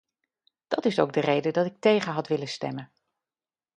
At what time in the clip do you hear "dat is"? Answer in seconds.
0.67-0.99